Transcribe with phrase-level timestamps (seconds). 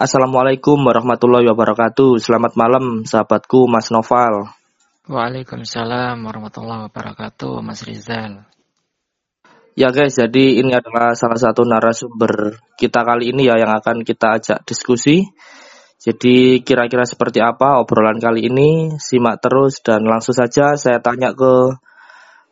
[0.00, 2.24] Assalamualaikum warahmatullahi wabarakatuh.
[2.24, 4.48] Selamat malam sahabatku Mas Noval.
[5.04, 8.48] Waalaikumsalam warahmatullahi wabarakatuh Mas Rizal.
[9.76, 14.40] Ya guys, jadi ini adalah salah satu narasumber kita kali ini ya yang akan kita
[14.40, 15.20] ajak diskusi.
[16.00, 18.96] Jadi kira-kira seperti apa obrolan kali ini?
[18.96, 21.76] Simak terus dan langsung saja saya tanya ke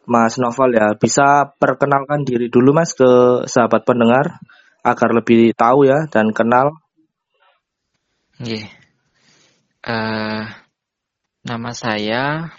[0.05, 0.93] Mas Noval ya.
[1.01, 4.37] Bisa perkenalkan diri dulu Mas ke sahabat pendengar
[4.85, 6.77] agar lebih tahu ya dan kenal
[8.39, 8.71] Yeah.
[9.83, 10.47] Uh,
[11.43, 12.55] nama saya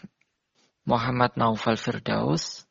[0.84, 2.68] Muhammad Naufal Firdaus,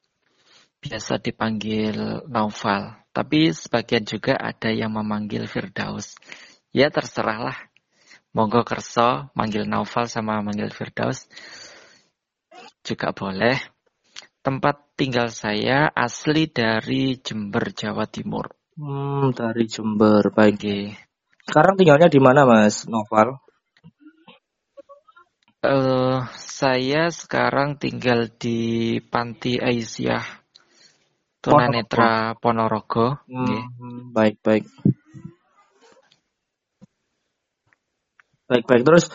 [0.84, 3.00] biasa dipanggil Naufal.
[3.16, 6.20] Tapi sebagian juga ada yang memanggil Firdaus.
[6.68, 7.56] Ya terserahlah.
[8.36, 11.24] Monggo kerso manggil Naufal sama manggil Firdaus
[12.84, 13.56] juga boleh.
[14.44, 18.52] Tempat tinggal saya asli dari Jember, Jawa Timur.
[18.76, 20.60] Hmm, dari Jember, baik.
[20.60, 21.07] Okay.
[21.48, 23.40] Sekarang tinggalnya di mana, Mas Noval?
[25.64, 30.44] Uh, saya sekarang tinggal di Panti Aisyah
[31.40, 33.24] Tunanetra Ponorogo.
[33.24, 33.62] Hmm, okay.
[34.12, 34.64] Baik, baik.
[38.44, 38.82] Baik, baik.
[38.84, 39.08] Terus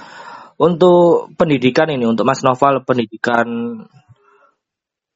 [0.58, 3.46] untuk pendidikan ini, untuk Mas Noval, pendidikan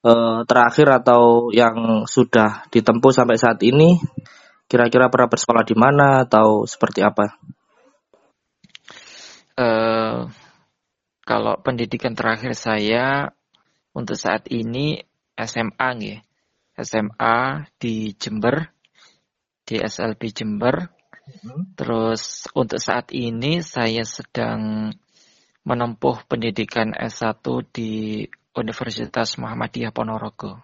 [0.06, 3.98] uh, terakhir atau yang sudah ditempuh sampai saat ini,
[4.68, 7.40] Kira-kira pernah bersekolah di mana atau seperti apa?
[9.56, 10.28] Uh,
[11.24, 13.32] kalau pendidikan terakhir saya
[13.96, 15.00] untuk saat ini
[15.40, 16.20] SMA nih.
[16.78, 18.70] SMA di Jember,
[19.64, 20.92] di SLB Jember.
[21.24, 21.72] Hmm.
[21.74, 24.92] Terus untuk saat ini saya sedang
[25.64, 30.60] menempuh pendidikan S1 di Universitas Muhammadiyah Ponorogo.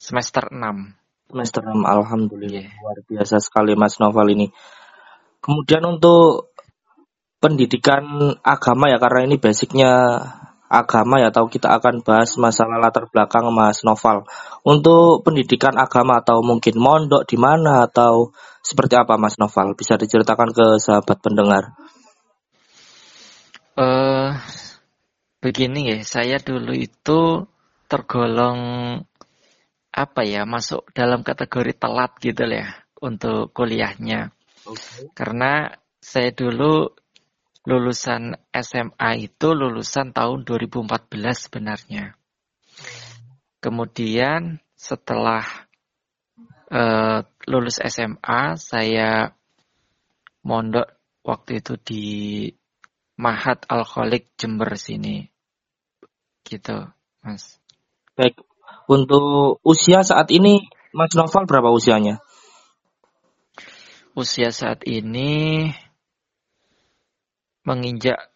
[0.00, 0.99] Semester 6
[1.30, 4.50] semester 6 alhamdulillah luar biasa sekali Mas Noval ini.
[5.38, 6.50] Kemudian untuk
[7.40, 10.20] pendidikan agama ya karena ini basicnya
[10.70, 14.26] agama ya atau kita akan bahas masalah latar belakang Mas Noval.
[14.66, 19.74] Untuk pendidikan agama atau mungkin mondok di mana atau seperti apa Mas Noval?
[19.74, 21.74] Bisa diceritakan ke sahabat pendengar.
[23.74, 24.36] Uh,
[25.40, 27.48] begini ya, saya dulu itu
[27.90, 28.60] tergolong
[29.90, 32.68] apa ya masuk dalam kategori telat gitu lah ya
[33.02, 34.30] untuk kuliahnya.
[34.62, 35.10] Okay.
[35.16, 36.94] Karena saya dulu
[37.66, 42.16] lulusan SMA itu lulusan tahun 2014 sebenarnya.
[43.60, 45.44] Kemudian setelah
[46.72, 49.36] uh, lulus SMA saya
[50.40, 50.88] mondok
[51.20, 52.04] waktu itu di
[53.20, 55.28] Mahat Alkoholik Jember sini.
[56.40, 56.88] Gitu,
[57.20, 57.60] Mas.
[58.16, 58.40] Baik,
[58.90, 62.18] untuk usia saat ini Mas Noval berapa usianya?
[64.18, 65.70] Usia saat ini
[67.62, 68.34] menginjak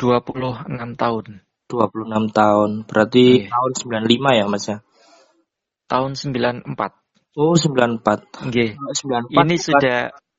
[0.00, 1.44] 26 tahun.
[1.68, 2.70] 26 tahun.
[2.88, 3.52] Berarti okay.
[3.52, 3.72] tahun
[4.08, 4.78] 95 ya Mas ya?
[5.92, 7.36] Tahun 94.
[7.36, 8.48] Oh, 94.
[8.48, 8.72] Okay.
[8.80, 9.56] 94 ini bukan...
[9.60, 9.98] sudah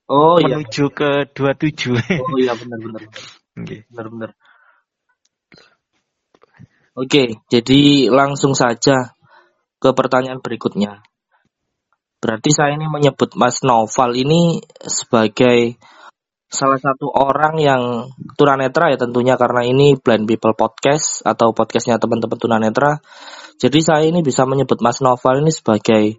[0.09, 0.57] oh, iya.
[0.57, 0.97] menuju iya.
[0.97, 1.93] ke 27.
[2.25, 3.01] Oh iya benar benar.
[3.53, 3.79] Okay.
[3.93, 4.31] Benar benar.
[6.93, 9.17] Oke, jadi langsung saja
[9.83, 11.03] ke pertanyaan berikutnya.
[12.23, 15.75] Berarti saya ini menyebut Mas Noval ini sebagai
[16.47, 17.83] salah satu orang yang
[18.39, 23.03] tunanetra ya tentunya karena ini Blind People Podcast atau podcastnya teman-teman tunanetra.
[23.59, 26.15] Jadi saya ini bisa menyebut Mas Noval ini sebagai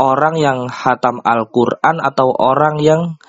[0.00, 3.20] orang yang hatam Al-Quran atau orang yang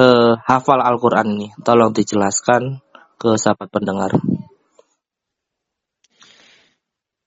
[0.00, 1.52] uh, hafal Al-Quran ini.
[1.60, 2.80] Tolong dijelaskan
[3.20, 4.16] ke sahabat pendengar.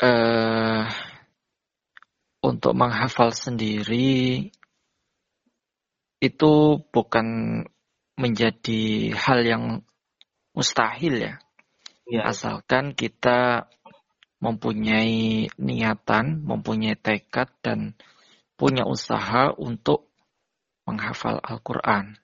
[0.02, 0.90] Uh,
[2.42, 4.50] untuk menghafal sendiri
[6.22, 6.54] itu
[6.94, 7.28] bukan
[8.18, 9.64] menjadi hal yang
[10.54, 11.36] mustahil ya.
[12.10, 12.22] ya.
[12.30, 13.70] Asalkan kita
[14.42, 17.94] mempunyai niatan, mempunyai tekad dan
[18.58, 20.10] punya usaha untuk
[20.86, 22.18] menghafal Al-Quran.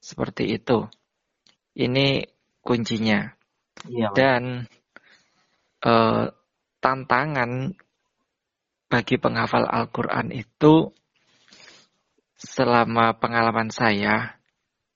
[0.00, 0.88] Seperti itu.
[1.76, 2.24] Ini
[2.60, 3.32] kuncinya.
[3.88, 4.68] Ya, dan
[5.80, 6.28] uh,
[6.84, 7.72] tantangan
[8.90, 10.90] bagi penghafal Al-Quran itu
[12.34, 14.42] selama pengalaman saya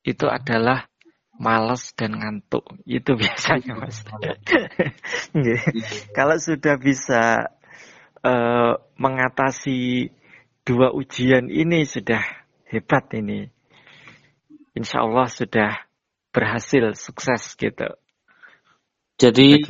[0.03, 0.91] itu adalah
[1.39, 2.67] males dan ngantuk.
[2.83, 4.03] Itu biasanya mas.
[6.11, 7.55] Kalau sudah bisa
[8.21, 10.11] uh, mengatasi
[10.67, 12.21] dua ujian ini sudah
[12.67, 13.47] hebat ini.
[14.75, 15.71] Insya Allah sudah
[16.35, 17.95] berhasil sukses gitu.
[19.15, 19.63] Jadi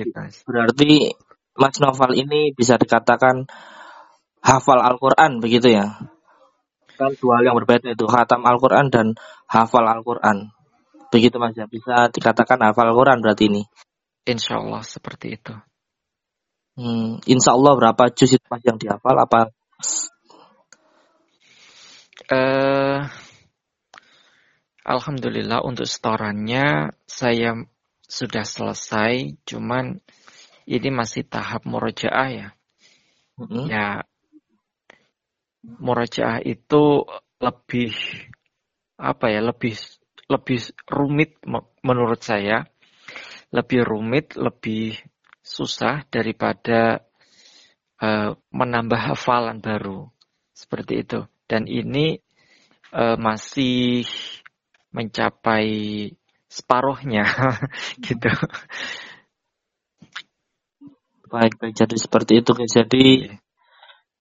[0.48, 1.12] berarti
[1.54, 3.44] Mas Noval ini bisa dikatakan
[4.44, 5.96] hafal Al-Quran begitu ya?
[6.94, 9.06] Kan dua hal yang berbeda itu, khatam Al-Quran dan
[9.48, 10.52] hafal Al-Quran.
[11.10, 13.62] Begitu Mas ya, bisa dikatakan hafal Al-Quran berarti ini.
[14.28, 15.54] Insya Allah seperti itu.
[16.78, 19.16] Hmm, insya Allah berapa juz itu Mas yang dihafal?
[19.16, 19.50] Apa?
[22.24, 23.04] Uh,
[24.84, 27.56] Alhamdulillah untuk setorannya saya
[28.04, 29.98] sudah selesai, cuman
[30.68, 32.48] ini masih tahap murojaah ya.
[33.40, 33.66] -hmm.
[33.68, 34.04] Ya,
[35.80, 37.04] murojaah itu
[37.40, 37.92] lebih
[39.00, 39.74] apa ya, lebih
[40.28, 40.58] lebih
[40.88, 41.36] rumit
[41.84, 42.64] menurut saya.
[43.54, 44.98] Lebih rumit, lebih
[45.38, 47.06] susah daripada
[48.02, 50.10] uh, menambah hafalan baru.
[50.50, 51.20] Seperti itu.
[51.46, 52.18] Dan ini
[52.90, 54.02] uh, masih
[54.90, 56.10] mencapai
[56.50, 57.26] separuhnya
[58.06, 58.30] gitu.
[61.30, 61.74] Baik, baik.
[61.78, 62.52] Jadi seperti itu.
[62.66, 63.30] Jadi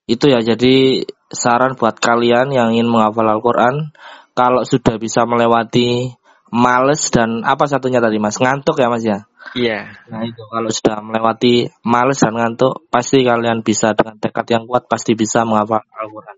[0.09, 0.39] itu ya.
[0.43, 3.95] Jadi saran buat kalian yang ingin menghafal Al-Quran,
[4.33, 6.13] kalau sudah bisa melewati
[6.53, 9.25] males dan apa satunya tadi mas ngantuk ya mas ya
[9.57, 10.05] iya yeah.
[10.05, 14.85] nah itu kalau sudah melewati males dan ngantuk pasti kalian bisa dengan tekad yang kuat
[14.85, 16.37] pasti bisa menghafal Al-Quran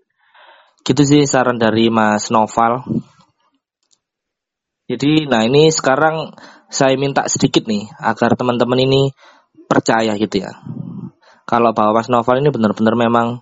[0.88, 2.80] gitu sih saran dari mas Noval
[4.88, 6.32] jadi nah ini sekarang
[6.72, 9.12] saya minta sedikit nih agar teman-teman ini
[9.68, 10.52] percaya gitu ya
[11.46, 13.40] kalau bahwa mas Noval ini benar-benar memang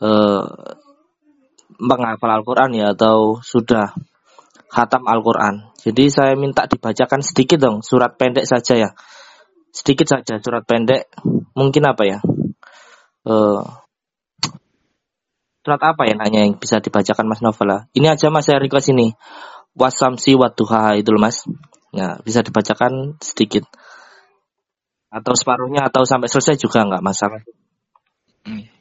[0.00, 0.44] eh,
[1.78, 3.94] menghafal Al-Quran ya atau sudah
[4.74, 5.70] khatam Al-Quran.
[5.78, 8.90] Jadi saya minta dibacakan sedikit dong, surat pendek saja ya.
[9.70, 11.10] Sedikit saja surat pendek,
[11.54, 12.18] mungkin apa ya?
[13.24, 13.62] Uh,
[15.62, 17.86] surat apa ya nanya yang bisa dibacakan Mas Novela?
[17.94, 19.14] Ini aja Mas saya request ini.
[19.74, 21.46] Wasamsi watuha itu Mas.
[21.94, 23.66] Ya, bisa dibacakan sedikit
[25.13, 27.41] Atau separuhnya atau sampai selesai juga nggak masalah.
[28.45, 28.79] Hmm.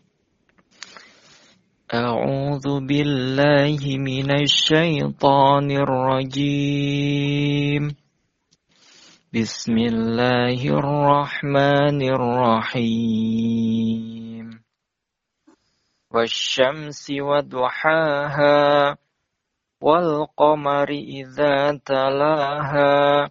[1.88, 7.08] أعوذ بالله من الشيطان الرجيم
[9.32, 11.98] بسم الله الرحمن
[12.76, 13.48] الرحيم
[16.12, 18.96] والشمس وضحاها
[19.80, 23.30] والقمر إذا تلاها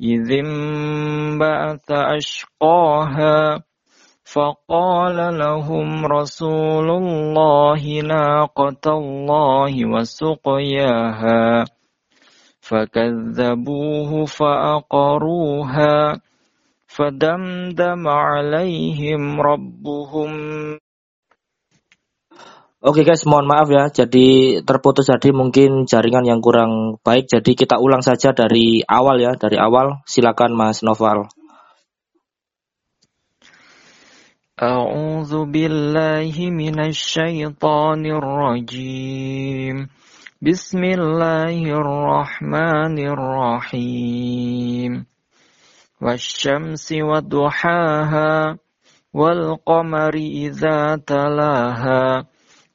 [0.00, 3.62] إذ انبعث أشقاها
[4.24, 11.64] فقال لهم رسول الله ناقة الله وسقياها
[12.60, 16.20] فكذبوه فأقروها
[16.86, 20.32] فدمدم عليهم ربهم
[22.85, 23.93] Oke okay guys, mohon maaf ya.
[23.93, 27.29] Jadi terputus tadi mungkin jaringan yang kurang baik.
[27.29, 30.01] Jadi kita ulang saja dari awal ya, dari awal.
[30.09, 31.29] Silakan Mas Noval.
[34.61, 39.89] أعوذ بالله من الشيطان الرجيم
[40.37, 44.91] بسم الله الرحمن الرحيم
[46.01, 48.57] والشمس وضحاها
[49.13, 52.25] والقمر إذا تلاها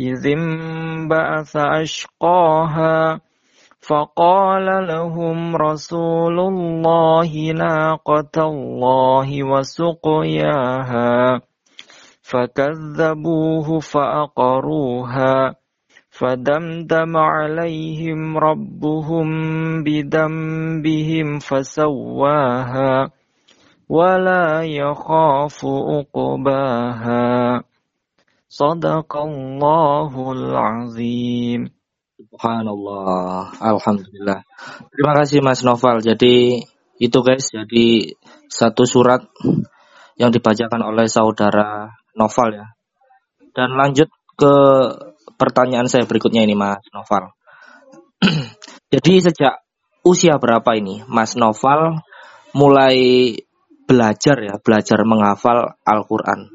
[0.00, 3.20] إذ انبعث أشقاها
[3.80, 11.40] فقال لهم رسول الله ناقة الله وسقياها
[12.22, 15.54] فكذبوه فأقروها
[16.10, 19.28] فدمدم عليهم ربهم
[19.84, 23.10] بذنبهم فسواها
[23.88, 27.62] ولا يخاف عقباها
[28.54, 31.74] Sadaqallahul azim.
[32.14, 33.50] Subhanallah.
[33.58, 34.46] Alhamdulillah.
[34.94, 35.98] Terima kasih Mas Novel.
[35.98, 36.62] Jadi
[37.02, 38.14] itu guys, jadi
[38.46, 39.26] satu surat
[40.14, 42.70] yang dibacakan oleh saudara Novel ya.
[43.50, 44.06] Dan lanjut
[44.38, 44.54] ke
[45.34, 47.34] pertanyaan saya berikutnya ini Mas Novel.
[48.94, 49.66] jadi sejak
[50.06, 51.98] usia berapa ini Mas Novel
[52.54, 53.34] mulai
[53.90, 56.53] belajar ya, belajar menghafal Al-Qur'an?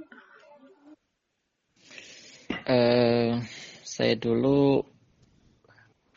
[2.65, 3.39] Eh,
[3.85, 4.83] saya dulu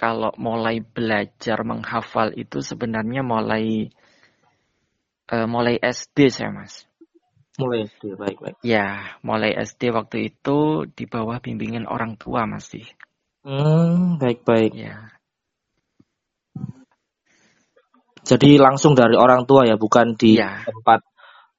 [0.03, 3.87] kalau mulai belajar menghafal itu sebenarnya mulai
[5.31, 6.91] uh, mulai SD saya mas.
[7.55, 8.57] Mulai SD, baik-baik.
[8.65, 12.83] Ya, mulai SD waktu itu di bawah bimbingan orang tua masih.
[13.45, 14.73] Hmm, baik-baik.
[14.75, 15.13] Ya.
[18.23, 20.65] Jadi langsung dari orang tua ya, bukan di ya.
[20.65, 21.05] tempat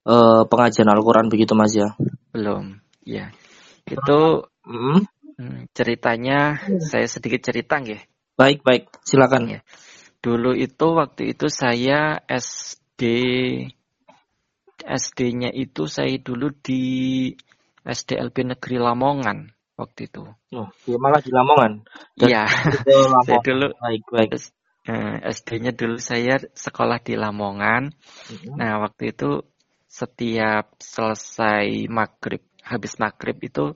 [0.07, 1.93] uh, pengajian Al-Quran begitu Mas ya?
[2.33, 3.29] Belum, ya.
[3.85, 4.99] Itu hmm?
[5.73, 8.01] ceritanya saya sedikit cerita nggih.
[8.37, 8.89] Baik, baik.
[9.05, 9.59] Silakan.
[9.59, 9.61] Ya.
[10.23, 13.03] Dulu itu waktu itu saya SD
[14.83, 16.83] SD-nya itu saya dulu di
[17.83, 20.23] SDLB Negeri Lamongan waktu itu.
[20.55, 21.83] Oh, ya malah di Lamongan.
[22.19, 22.47] Iya.
[23.27, 24.29] saya dulu baik baik.
[25.23, 27.91] SD-nya dulu saya sekolah di Lamongan.
[27.91, 28.55] Mm-hmm.
[28.59, 29.39] Nah, waktu itu
[29.87, 33.75] setiap selesai maghrib, habis maghrib itu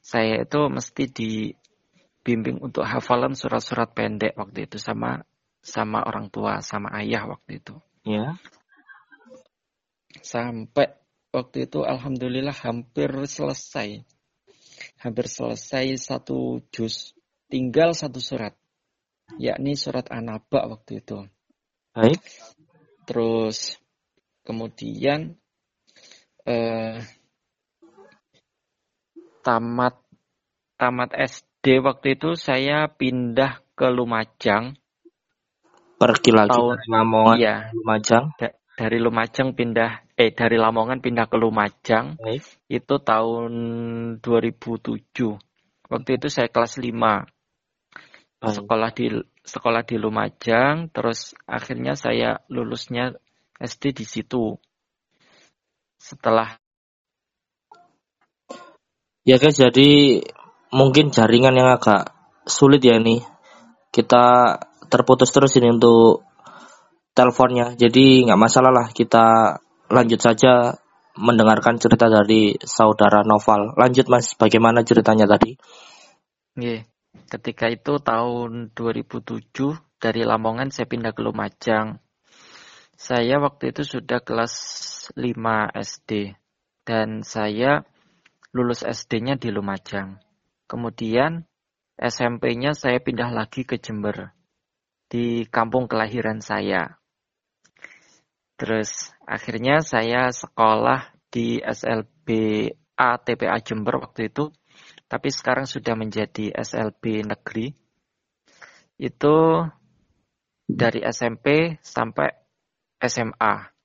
[0.00, 5.26] saya itu mesti dibimbing untuk hafalan surat-surat pendek waktu itu sama
[5.60, 7.74] sama orang tua, sama ayah waktu itu.
[8.06, 8.38] Ya
[10.18, 10.90] sampai
[11.30, 14.02] waktu itu alhamdulillah hampir selesai.
[14.98, 17.14] Hampir selesai satu juz.
[17.46, 18.56] Tinggal satu surat.
[19.38, 21.26] Yakni surat An-Naba waktu itu.
[21.94, 22.18] Baik.
[23.06, 23.78] Terus
[24.42, 25.38] kemudian
[26.46, 26.98] eh,
[29.40, 29.98] tamat
[30.80, 34.76] tamat SD waktu itu saya pindah ke Lumajang.
[36.00, 38.32] Pergi lagi tahun, ke Lamongan, iya, Lumajang.
[38.40, 38.48] Da,
[38.80, 42.44] dari Lumajang pindah eh dari Lamongan pindah ke Lumajang Baik.
[42.68, 43.52] itu tahun
[44.20, 45.36] 2007
[45.88, 48.52] waktu itu saya kelas 5 Baik.
[48.56, 49.06] sekolah di
[49.44, 53.16] sekolah di Lumajang terus akhirnya saya lulusnya
[53.56, 54.60] SD di situ
[55.96, 56.59] setelah
[59.24, 60.20] ya guys jadi
[60.70, 62.14] mungkin jaringan yang agak
[62.46, 63.20] sulit ya ini
[63.90, 64.56] kita
[64.90, 66.26] terputus terus ini untuk
[67.14, 67.74] teleponnya.
[67.78, 69.58] Jadi nggak masalah lah kita
[69.90, 70.78] lanjut saja
[71.18, 73.74] mendengarkan cerita dari saudara Noval.
[73.74, 75.58] Lanjut Mas, bagaimana ceritanya tadi?
[76.54, 76.86] Yeah.
[77.26, 79.50] Ketika itu tahun 2007
[79.98, 81.98] dari Lamongan saya pindah ke Lumajang.
[82.94, 84.54] Saya waktu itu sudah kelas
[85.18, 85.26] 5
[85.74, 86.38] SD
[86.86, 87.82] dan saya
[88.50, 90.18] lulus SD-nya di Lumajang.
[90.66, 91.46] Kemudian
[91.98, 94.34] SMP-nya saya pindah lagi ke Jember
[95.10, 96.98] di kampung kelahiran saya.
[98.54, 102.28] Terus akhirnya saya sekolah di SLB
[103.00, 104.52] A TPA Jember waktu itu,
[105.08, 107.72] tapi sekarang sudah menjadi SLB negeri.
[109.00, 109.64] Itu
[110.68, 112.30] dari SMP sampai
[113.00, 113.79] SMA.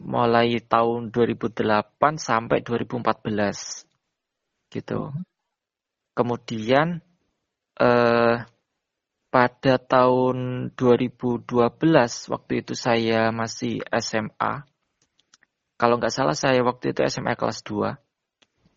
[0.00, 3.84] Mulai tahun 2008 sampai 2014.
[4.72, 5.00] Gitu.
[5.12, 5.22] Hmm.
[6.16, 7.04] Kemudian
[7.80, 8.36] eh
[9.30, 11.46] pada tahun 2012
[12.34, 14.66] waktu itu saya masih SMA.
[15.78, 17.94] Kalau nggak salah saya waktu itu SMA kelas 2.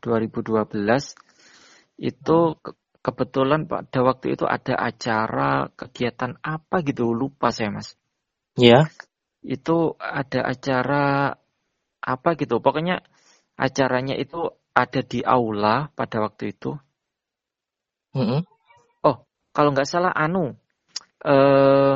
[0.03, 1.15] 2012
[1.97, 2.71] itu ke
[3.03, 7.99] kebetulan pada waktu itu ada acara kegiatan apa gitu lupa saya mas.
[8.55, 8.87] Iya.
[9.43, 11.35] Itu ada acara
[12.03, 12.63] apa gitu.
[12.63, 13.03] Pokoknya
[13.59, 16.73] acaranya itu ada di aula pada waktu itu.
[18.17, 18.41] Mm -hmm
[19.53, 20.57] kalau nggak salah anu
[21.23, 21.95] eh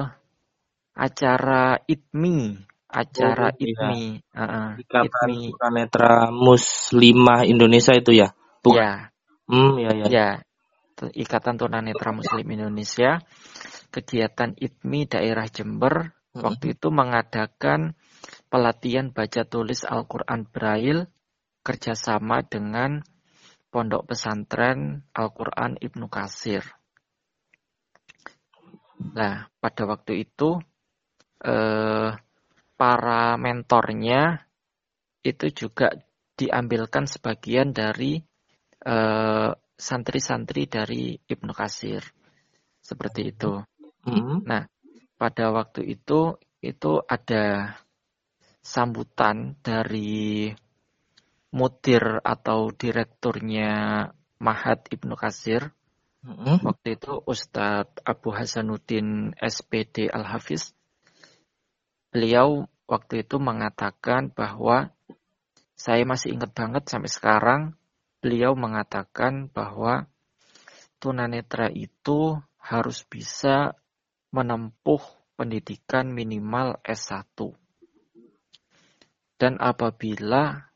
[0.93, 2.63] acara ITMI.
[2.87, 4.23] Acara oh, ITMI.
[4.31, 8.31] Uh, Ikatan Tunanetra Muslimah Indonesia itu ya?
[8.63, 8.79] Bukan?
[8.79, 8.91] ya
[9.51, 10.29] hmm ya ya ya
[11.11, 13.19] Ikatan Tunanetra Muslim Indonesia.
[13.91, 16.45] Kegiatan ITMI daerah Jember hmm.
[16.45, 17.97] waktu itu mengadakan
[18.47, 21.09] pelatihan baca tulis Al-Quran Braille
[21.65, 23.03] kerjasama dengan
[23.67, 26.63] Pondok Pesantren Al-Quran Ibnu Kasir.
[28.97, 30.57] Nah, pada waktu itu
[31.43, 32.09] eh,
[32.79, 34.47] para mentornya
[35.21, 35.91] itu juga
[36.39, 38.17] diambilkan sebagian dari
[38.81, 42.01] eh, santri-santri dari Ibnu Kasir.
[42.81, 43.59] Seperti itu.
[44.07, 44.47] Mm-hmm.
[44.47, 44.63] Nah,
[45.17, 47.77] pada waktu itu itu ada
[48.63, 50.51] sambutan dari
[51.51, 54.05] mutir atau direkturnya
[54.37, 55.73] Mahat Ibnu Kasir
[56.27, 60.75] hmm Waktu itu Ustadz Abu Hasanuddin SPD Al-Hafiz,
[62.11, 64.91] beliau waktu itu mengatakan bahwa
[65.77, 67.61] saya masih ingat banget sampai sekarang,
[68.19, 70.09] beliau mengatakan bahwa
[70.97, 73.77] tunanetra itu harus bisa
[74.31, 75.03] menempuh
[75.37, 77.53] pendidikan minimal S1.
[79.37, 80.67] Dan apabila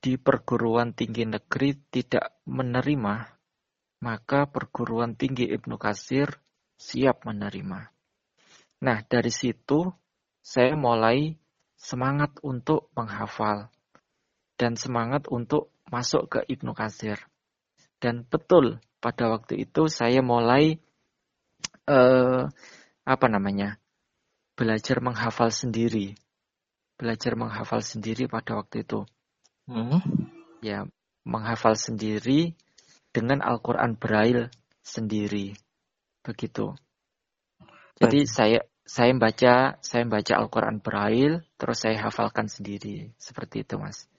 [0.00, 3.14] di perguruan tinggi negeri tidak menerima,
[4.00, 6.40] maka perguruan tinggi Ibnu Kasir
[6.80, 7.80] siap menerima.
[8.80, 9.92] Nah, dari situ
[10.40, 11.36] saya mulai
[11.76, 13.68] semangat untuk menghafal
[14.56, 17.20] dan semangat untuk masuk ke Ibnu Kasir.
[18.00, 20.80] Dan betul pada waktu itu saya mulai
[21.90, 22.42] eh,
[23.02, 23.82] apa namanya
[24.54, 26.14] belajar menghafal sendiri,
[26.94, 29.08] belajar menghafal sendiri pada waktu itu.
[29.66, 29.98] Hmm.
[30.60, 30.86] Ya,
[31.24, 32.54] menghafal sendiri
[33.10, 34.52] dengan Al-Quran Braille
[34.84, 35.56] sendiri.
[36.22, 36.76] Begitu.
[38.00, 38.30] Jadi baik.
[38.30, 43.12] saya saya baca saya baca Al-Quran Braille, terus saya hafalkan sendiri.
[43.16, 44.10] Seperti itu, Mas.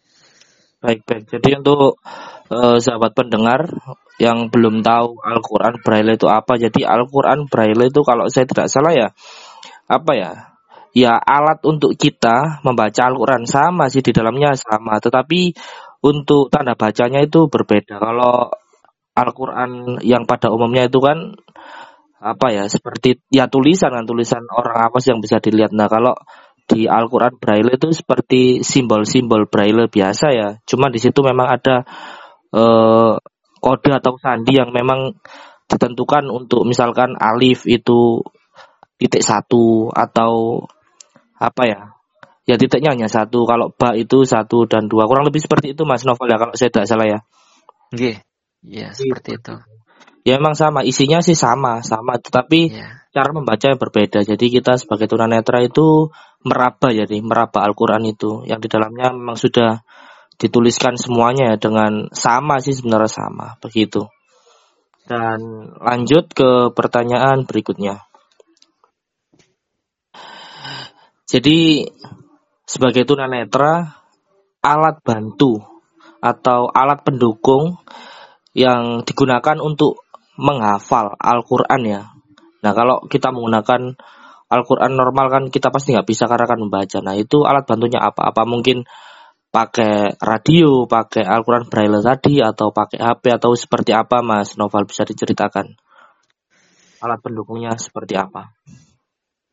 [0.82, 1.30] Baik, baik.
[1.30, 2.02] Jadi untuk
[2.50, 3.70] uh, sahabat pendengar
[4.18, 8.90] yang belum tahu Al-Quran Braille itu apa, jadi Al-Quran Braille itu kalau saya tidak salah
[8.90, 9.08] ya,
[9.86, 10.32] apa ya,
[10.98, 15.54] ya alat untuk kita membaca Al-Quran sama sih di dalamnya sama, tetapi
[16.02, 18.02] untuk tanda bacanya itu berbeda.
[18.02, 18.50] Kalau
[19.14, 21.38] Al-Quran yang pada umumnya itu kan
[22.22, 25.74] apa ya seperti ya tulisan kan tulisan orang apa sih yang bisa dilihat.
[25.74, 26.14] Nah kalau
[26.72, 30.50] di Al-Quran Braille itu seperti simbol-simbol Braille biasa ya.
[30.64, 31.84] Cuma di situ memang ada
[32.56, 33.14] eh,
[33.60, 35.20] kode atau sandi yang memang
[35.68, 38.24] ditentukan untuk misalkan alif itu
[38.96, 40.64] titik satu atau
[41.36, 41.82] apa ya.
[42.50, 43.46] Ya titiknya hanya satu.
[43.46, 45.06] Kalau ba itu satu dan dua.
[45.06, 47.20] Kurang lebih seperti itu mas novel ya kalau saya tidak salah ya.
[47.92, 48.24] Oke,
[48.66, 49.56] ya seperti itu.
[50.26, 50.82] ya memang sama.
[50.82, 52.18] Isinya sih sama sama.
[52.18, 52.88] Tetapi ya.
[53.14, 54.26] cara membaca yang berbeda.
[54.26, 56.10] Jadi kita sebagai tunanetra itu
[56.42, 58.46] meraba jadi meraba Al-Quran itu.
[58.46, 59.82] Yang di dalamnya memang sudah
[60.42, 64.10] dituliskan semuanya ya dengan sama sih sebenarnya sama begitu.
[65.06, 68.06] Dan lanjut ke pertanyaan berikutnya.
[71.32, 71.88] Jadi
[72.68, 74.04] sebagai tunanetra
[74.62, 75.64] alat bantu
[76.22, 77.82] atau alat pendukung
[78.54, 80.06] yang digunakan untuk
[80.38, 82.02] menghafal Al-Quran ya.
[82.62, 83.98] Nah kalau kita menggunakan
[84.52, 87.00] Al-Quran normal kan kita pasti nggak bisa karena kan membaca.
[87.00, 88.36] Nah itu alat bantunya apa?
[88.36, 88.84] Apa mungkin
[89.48, 95.08] pakai radio, pakai Al-Quran Braille tadi, atau pakai HP atau seperti apa Mas Noval bisa
[95.08, 95.72] diceritakan?
[97.00, 98.52] Alat pendukungnya seperti apa?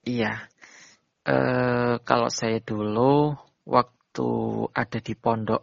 [0.02, 0.50] Iya,
[1.28, 3.37] Eh, kalau saya dulu
[3.68, 4.30] waktu
[4.72, 5.61] ada di pondok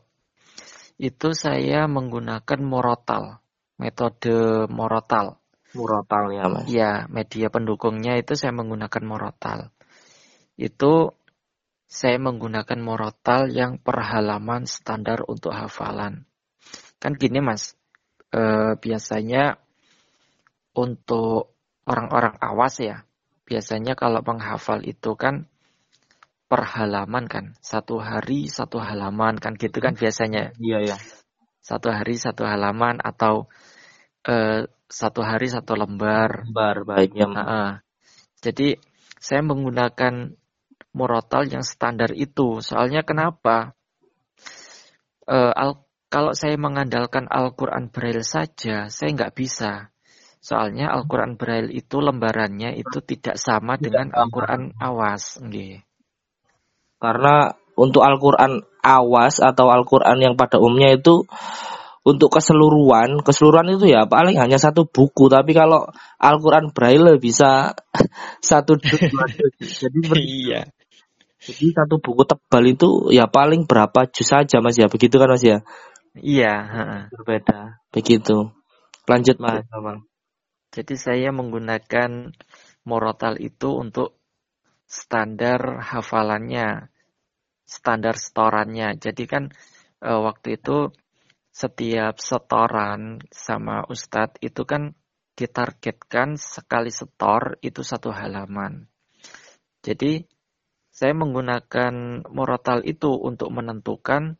[1.02, 3.41] itu saya menggunakan morotal,
[3.82, 5.41] metode morotal.
[5.76, 6.66] Morotal ya mas?
[6.72, 9.76] Ya, media pendukungnya itu saya menggunakan morotal.
[10.56, 11.14] Itu
[11.86, 16.26] saya menggunakan morotal yang per halaman standar untuk hafalan.
[16.98, 17.76] Kan gini mas,
[18.34, 19.60] eh, biasanya
[20.76, 23.06] untuk orang-orang awas ya,
[23.46, 25.46] biasanya kalau menghafal itu kan
[26.46, 30.98] per halaman kan satu hari satu halaman kan gitu kan biasanya iya ya
[31.66, 33.50] satu hari satu halaman atau
[34.26, 36.46] uh, satu hari satu lembar.
[36.50, 37.70] Lembar baiknya uh, uh.
[38.42, 38.78] jadi
[39.18, 40.34] saya menggunakan
[40.96, 42.62] murotal yang standar itu.
[42.62, 43.74] Soalnya kenapa?
[45.26, 49.92] Uh, al kalau saya mengandalkan Al-Quran Braille saja saya nggak bisa.
[50.40, 55.82] Soalnya Al-Quran Braille itu lembarannya itu tidak sama dengan Al-Quran awas nggih.
[57.02, 61.26] Karena untuk Al-Quran awas atau Al-Quran yang pada umumnya itu
[62.06, 65.26] untuk keseluruhan, keseluruhan itu ya paling hanya satu buku.
[65.26, 65.89] Tapi kalau
[66.22, 67.74] Al-Quran Braille bisa
[68.54, 69.26] satu dua
[69.58, 70.00] Jadi
[70.46, 70.70] iya.
[71.41, 75.41] Jadi satu buku tebal itu ya paling berapa juz saja mas ya, begitu kan mas
[75.41, 75.65] ya?
[76.13, 76.54] Iya.
[77.10, 78.54] Berbeda, begitu.
[79.10, 79.65] Lanjut mas.
[80.70, 82.34] Jadi saya menggunakan
[82.86, 84.22] morotal itu untuk
[84.86, 86.94] standar hafalannya
[87.65, 88.94] standar setorannya.
[89.02, 89.44] Jadi kan
[90.00, 90.94] e, waktu itu
[91.56, 94.91] setiap setoran sama ustadz itu kan
[95.39, 98.91] ditargetkan sekali setor itu satu halaman.
[99.80, 100.20] Jadi
[100.91, 104.36] saya menggunakan morotal itu untuk menentukan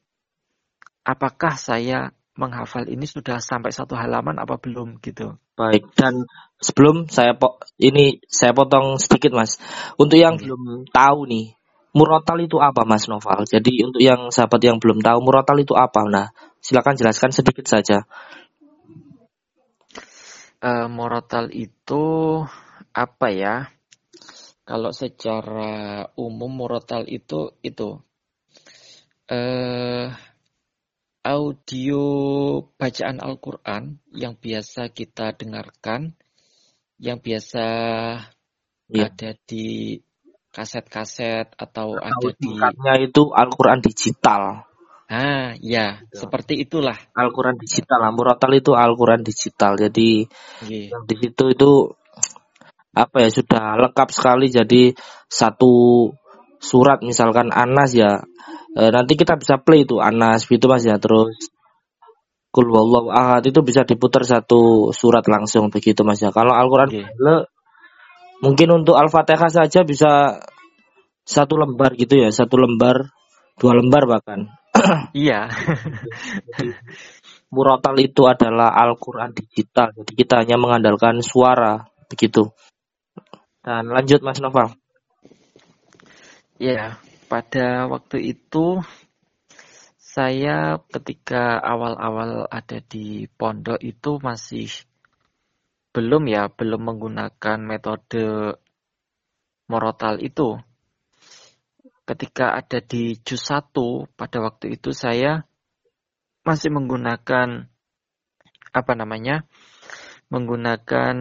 [1.08, 5.40] apakah saya menghafal ini sudah sampai satu halaman apa belum gitu.
[5.56, 6.28] Baik dan
[6.60, 9.56] sebelum saya po ini saya potong sedikit mas
[9.96, 10.52] untuk yang okay.
[10.52, 11.55] belum tahu nih
[11.96, 13.48] Murotal itu apa Mas Noval?
[13.48, 16.04] Jadi untuk yang sahabat yang belum tahu murotal itu apa?
[16.04, 16.28] Nah,
[16.60, 18.04] silakan jelaskan sedikit saja.
[20.60, 22.04] Uh, murotal itu
[22.92, 23.56] apa ya?
[24.68, 28.02] Kalau secara umum murotal itu itu
[29.32, 30.08] uh,
[31.24, 32.04] audio
[32.78, 36.14] bacaan Al-Quran yang biasa kita dengarkan,
[37.00, 37.66] yang biasa
[38.92, 39.08] iya.
[39.08, 39.98] ada di
[40.56, 44.64] kaset-kaset atau, atau ada di itu Al-Qur'an digital.
[45.06, 46.26] Ah, ya, gitu.
[46.26, 46.96] seperti itulah.
[47.12, 48.08] Al-Qur'an digital.
[48.16, 49.76] Murotal itu Al-Qur'an digital.
[49.76, 50.24] Jadi
[50.64, 50.96] yeah.
[51.04, 51.72] di situ itu
[52.96, 54.96] apa ya sudah lengkap sekali jadi
[55.28, 56.08] satu
[56.64, 58.24] surat misalkan Anas ya
[58.72, 61.52] e, nanti kita bisa play itu Anas gitu Mas ya terus
[62.56, 66.32] Kul wallahu ahad itu bisa diputar satu surat langsung begitu Mas ya.
[66.32, 67.04] Kalau Al-Qur'an okay.
[68.46, 70.38] Mungkin untuk Al-Fatihah saja bisa
[71.26, 73.10] satu lembar gitu ya, satu lembar,
[73.58, 74.54] dua lembar bahkan.
[75.18, 75.50] iya.
[77.50, 79.96] Murotal itu adalah Al-Qur'an digital.
[79.98, 82.54] Jadi kita hanya mengandalkan suara begitu.
[83.66, 84.78] Dan lanjut Mas Noval.
[86.62, 88.86] Ya, pada waktu itu
[89.98, 94.72] saya ketika awal-awal ada di pondok itu masih
[95.96, 98.60] belum ya, belum menggunakan metode
[99.72, 100.60] morotal itu.
[102.04, 103.72] Ketika ada di juz 1
[104.20, 105.48] pada waktu itu saya
[106.44, 107.72] masih menggunakan
[108.76, 109.48] apa namanya?
[110.26, 111.16] menggunakan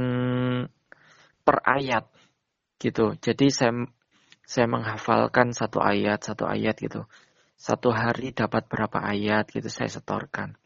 [1.44, 2.08] per ayat
[2.80, 3.12] gitu.
[3.20, 3.84] Jadi saya
[4.48, 7.04] saya menghafalkan satu ayat, satu ayat gitu
[7.64, 10.58] satu hari dapat berapa ayat gitu saya setorkan.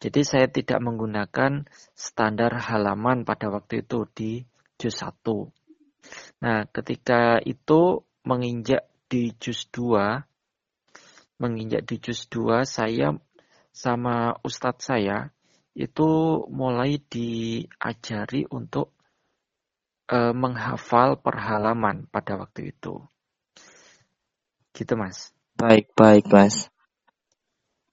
[0.00, 4.32] Jadi saya tidak menggunakan standar halaman pada waktu itu di
[4.80, 5.52] juz 1.
[6.40, 10.24] Nah, ketika itu menginjak di juz 2,
[11.36, 13.12] menginjak di juz 2, saya
[13.76, 15.28] sama ustadz saya
[15.76, 16.08] itu
[16.48, 18.96] mulai diajari untuk
[20.10, 23.04] uh, menghafal per halaman pada waktu itu.
[24.72, 25.30] Gitu, Mas.
[25.54, 26.72] Baik, baik, Mas.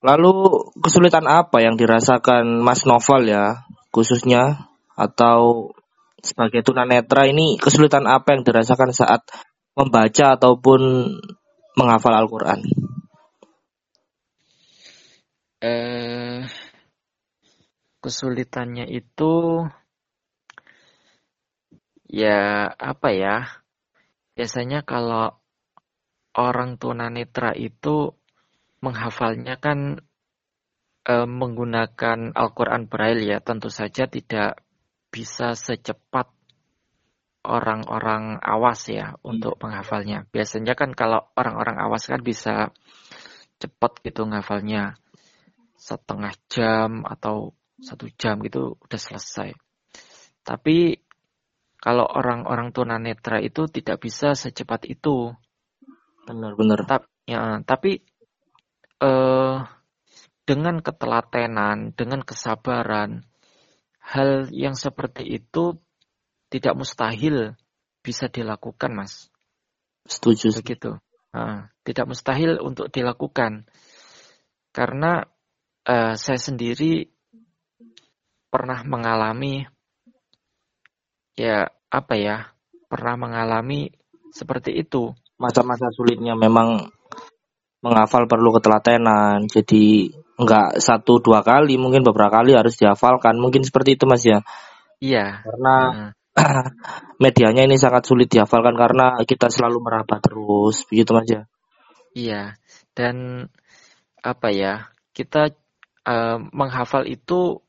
[0.05, 0.33] Lalu
[0.77, 5.73] kesulitan apa yang dirasakan Mas Novel ya, khususnya atau
[6.21, 9.25] sebagai tunanetra ini kesulitan apa yang dirasakan saat
[9.73, 10.81] membaca ataupun
[11.77, 12.61] menghafal Al-Qur'an?
[15.61, 16.45] Eh
[18.01, 19.65] kesulitannya itu
[22.05, 23.37] ya apa ya?
[24.37, 25.33] Biasanya kalau
[26.37, 28.13] orang tunanetra itu
[28.83, 30.01] menghafalnya kan
[31.05, 34.61] e, menggunakan Al-Quran Braille ya tentu saja tidak
[35.09, 36.29] bisa secepat
[37.47, 40.27] orang-orang awas ya untuk menghafalnya.
[40.29, 42.75] Biasanya kan kalau orang-orang awas kan bisa
[43.57, 44.99] cepat gitu menghafalnya
[45.79, 49.55] setengah jam atau satu jam gitu udah selesai.
[50.43, 50.99] Tapi
[51.77, 55.31] kalau orang-orang tunanetra itu tidak bisa secepat itu.
[56.27, 56.83] Benar-benar.
[56.83, 58.03] Ta ya, tapi
[59.01, 59.65] uh,
[60.47, 63.27] dengan ketelatenan, dengan kesabaran,
[63.99, 65.75] hal yang seperti itu
[66.47, 67.59] tidak mustahil
[67.99, 69.27] bisa dilakukan, Mas.
[70.07, 70.55] Setuju.
[70.63, 70.95] Begitu.
[71.35, 73.67] Uh, tidak mustahil untuk dilakukan.
[74.71, 75.27] Karena
[75.83, 77.11] uh, saya sendiri
[78.47, 79.67] pernah mengalami
[81.35, 82.37] ya apa ya
[82.87, 83.91] pernah mengalami
[84.31, 86.89] seperti itu masa-masa sulitnya memang
[87.81, 89.45] menghafal perlu ketelatenan.
[89.49, 93.37] Jadi enggak satu dua kali, mungkin beberapa kali harus dihafalkan.
[93.37, 94.41] Mungkin seperti itu Mas ya.
[95.01, 95.45] Iya.
[95.45, 96.11] Karena hmm.
[97.23, 101.41] medianya ini sangat sulit dihafalkan karena kita selalu meraba terus, begitu Mas ya.
[102.13, 102.41] Iya.
[102.97, 103.45] Dan
[104.21, 104.89] apa ya?
[105.13, 105.49] Kita
[106.05, 107.61] uh, menghafal itu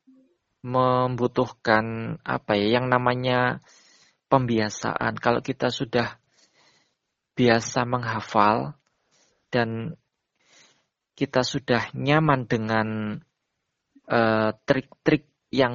[0.64, 2.80] membutuhkan apa ya?
[2.80, 3.40] Yang namanya
[4.28, 5.16] pembiasaan.
[5.16, 6.20] Kalau kita sudah
[7.38, 8.77] biasa menghafal
[9.48, 9.98] dan
[11.18, 13.18] kita sudah nyaman dengan
[14.06, 15.74] eh, trik-trik uh, yang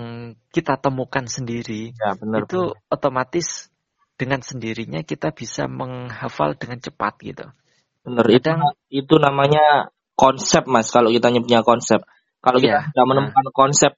[0.53, 2.93] kita temukan sendiri, ya, benar, itu benar.
[2.93, 3.73] otomatis
[4.13, 7.45] dengan sendirinya kita bisa menghafal dengan cepat gitu.
[8.05, 8.51] Benar, itu,
[8.93, 10.93] itu namanya konsep mas.
[10.93, 12.05] Kalau kita punya konsep,
[12.39, 13.55] kalau kita sudah menemukan nah.
[13.55, 13.91] konsep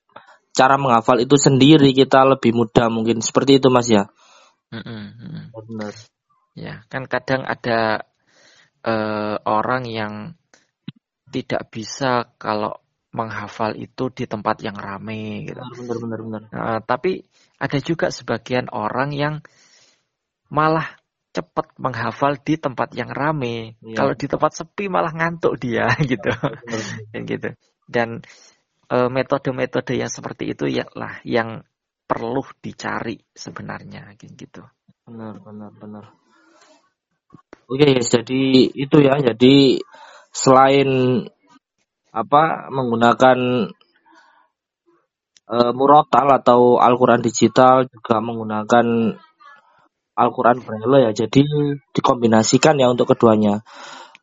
[0.56, 4.08] cara menghafal itu sendiri, kita lebih mudah mungkin seperti itu mas ya.
[4.72, 5.42] Mm -mm.
[5.52, 5.94] Benar.
[6.56, 8.08] Ya, kan kadang ada
[8.86, 10.14] uh, orang yang
[11.34, 12.80] tidak bisa kalau
[13.16, 15.60] menghafal itu di tempat yang ramai gitu.
[15.60, 16.42] Benar, benar, benar.
[16.52, 17.24] Nah, tapi
[17.58, 19.36] ada juga sebagian orang yang
[20.52, 21.00] malah
[21.36, 23.76] cepat menghafal di tempat yang ramai.
[23.84, 24.04] Ya.
[24.04, 26.32] Kalau di tempat sepi malah ngantuk dia gitu.
[27.12, 27.50] Dan gitu.
[27.88, 28.10] Dan
[28.92, 31.64] uh, metode-metode yang seperti itu ya lah yang
[32.06, 34.64] perlu dicari sebenarnya gitu.
[35.08, 36.06] Benar, benar, benar.
[37.66, 38.44] Oke, okay, jadi
[38.74, 39.18] itu ya.
[39.22, 39.82] Jadi
[40.30, 40.90] selain
[42.16, 43.38] apa menggunakan
[45.50, 48.86] uh, murotal atau Al-Qur'an digital juga menggunakan
[50.16, 51.12] Al-Quran Braille ya.
[51.12, 51.44] Jadi
[51.92, 53.62] dikombinasikan ya untuk keduanya.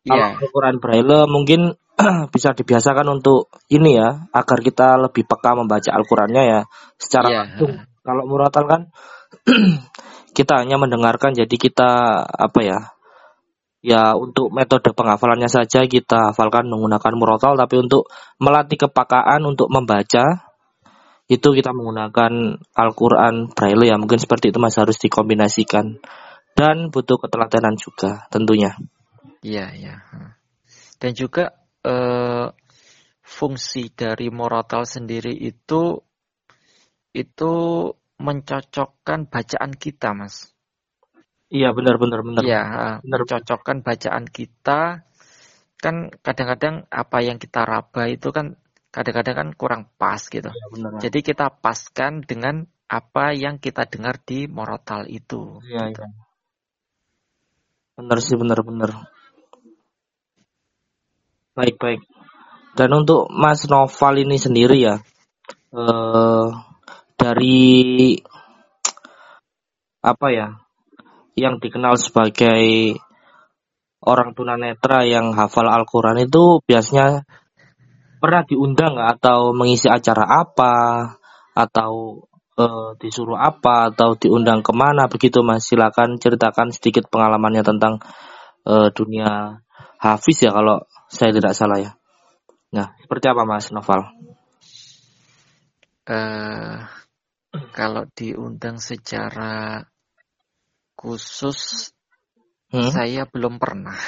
[0.03, 1.77] Kalau Iya, Al-Quran Braille mungkin
[2.33, 6.59] bisa dibiasakan untuk ini ya, agar kita lebih peka membaca Al-Qurannya ya
[6.97, 7.71] secara iya, langsung.
[8.03, 8.81] Kalau murotal kan
[10.37, 11.89] kita hanya mendengarkan, jadi kita
[12.25, 12.79] apa ya?
[13.83, 18.07] Ya untuk metode penghafalannya saja kita hafalkan menggunakan murotal, tapi untuk
[18.39, 20.53] melatih kepekaan untuk membaca
[21.27, 25.99] itu kita menggunakan Al-Quran Braille ya mungkin seperti itu mas harus dikombinasikan
[26.53, 28.77] dan butuh ketelatenan juga tentunya.
[29.43, 29.95] Iya, iya.
[31.01, 31.51] Dan juga
[31.83, 32.47] eh,
[33.19, 35.99] fungsi dari Moratal sendiri itu
[37.11, 37.53] itu
[38.21, 40.52] mencocokkan bacaan kita, Mas.
[41.53, 43.19] Iya benar benar benar Iya, heeh, benar.
[43.29, 45.05] mencocokkan bacaan kita.
[45.77, 48.57] Kan kadang-kadang apa yang kita raba itu kan
[48.89, 50.49] kadang-kadang kan kurang pas gitu.
[50.49, 50.89] Iya benar.
[50.97, 55.61] Jadi kita paskan dengan apa yang kita dengar di Moratal itu.
[55.61, 56.01] Iya gitu.
[56.01, 56.09] iya.
[58.01, 58.89] Benar sih benar benar.
[61.53, 62.01] Baik baik.
[62.73, 64.97] Dan untuk Mas Noval ini sendiri ya
[65.73, 66.47] eh
[67.13, 68.17] dari
[70.01, 70.62] apa ya
[71.33, 72.97] yang dikenal sebagai
[74.03, 77.23] orang tunanetra yang hafal Al-Quran itu biasanya
[78.19, 80.75] pernah diundang atau mengisi acara apa
[81.55, 82.23] atau
[82.55, 85.11] eh, disuruh apa atau diundang ke mana.
[85.11, 85.67] Begitu mas.
[85.67, 87.99] Silakan ceritakan sedikit pengalamannya tentang
[88.67, 89.59] eh, dunia
[89.99, 91.91] hafiz ya kalau saya tidak salah ya.
[92.75, 94.07] Nah seperti apa mas Noval?
[96.03, 96.77] Eh,
[97.71, 99.83] kalau diundang secara
[101.03, 101.91] khusus
[102.73, 102.89] Hmm?
[102.89, 103.99] saya belum pernah.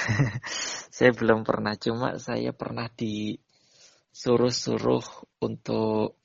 [0.95, 5.03] saya belum pernah, cuma saya pernah disuruh-suruh
[5.43, 6.15] untuk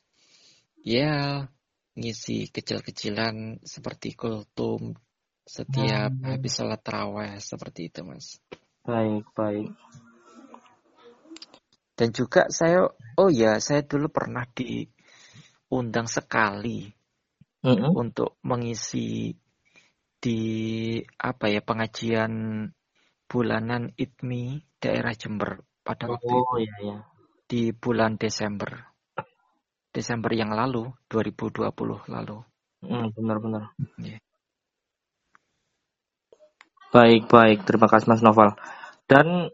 [0.81, 1.45] ya
[1.99, 4.95] ngisi kecil-kecilan seperti kultum
[5.45, 6.23] setiap Hmm.
[6.23, 8.39] habis sholat taraweh seperti itu, Mas.
[8.87, 9.75] baik baik
[11.99, 12.89] Dan juga saya
[13.21, 16.89] oh ya, saya dulu pernah diundang sekali
[17.61, 17.93] Mm-mm.
[17.93, 19.37] untuk mengisi
[20.21, 20.41] di
[21.17, 22.33] apa ya pengajian
[23.25, 26.99] bulanan ITMI daerah Jember pada waktu itu oh iya iya
[27.51, 28.87] di bulan Desember.
[29.91, 32.39] Desember yang lalu, 2020 lalu.
[32.81, 34.23] Hmm, benar-benar Iya.
[36.91, 38.57] baik baik terima kasih mas Noval
[39.07, 39.53] dan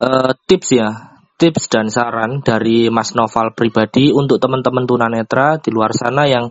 [0.00, 5.90] eh, tips ya tips dan saran dari Mas Noval pribadi untuk teman-teman tunanetra di luar
[5.92, 6.48] sana yang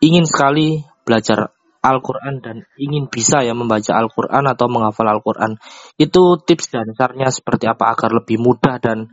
[0.00, 1.52] ingin sekali belajar
[1.82, 5.58] Al-Quran dan ingin bisa ya membaca Al-Quran atau menghafal Al-Quran.
[5.98, 9.10] Itu tips dan sarannya seperti apa agar lebih mudah dan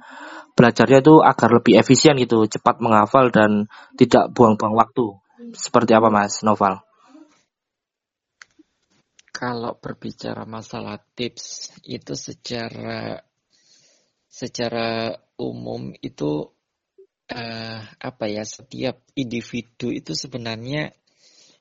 [0.53, 3.65] belajarnya itu agar lebih efisien gitu cepat menghafal dan
[3.97, 5.17] tidak buang-buang waktu.
[5.58, 6.86] Seperti apa Mas Noval?
[9.34, 13.23] Kalau berbicara masalah tips itu secara
[14.29, 16.53] secara umum itu
[17.32, 20.91] eh, apa ya setiap individu itu sebenarnya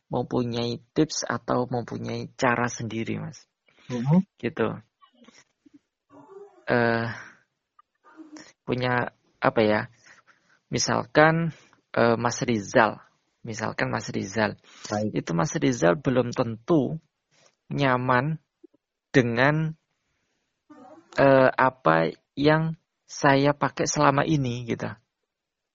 [0.08, 3.44] mempunyai tips atau mempunyai cara sendiri, Mas.
[3.88, 4.24] Mhm.
[4.40, 4.68] Gitu.
[6.68, 7.08] Eh
[8.68, 9.80] punya apa ya?
[10.68, 11.56] Misalkan
[11.96, 13.00] eh, Mas Rizal,
[13.40, 14.60] misalkan Mas Rizal,
[14.92, 17.00] baik itu Mas Rizal belum tentu
[17.72, 18.36] nyaman
[19.08, 19.72] dengan
[21.16, 22.76] eh, apa yang
[23.08, 24.92] saya pakai selama ini gitu.